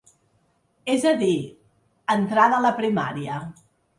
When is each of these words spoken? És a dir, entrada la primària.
És 0.93 1.05
a 1.09 1.11
dir, 1.19 1.35
entrada 2.15 2.63
la 2.67 2.75
primària. 2.83 3.37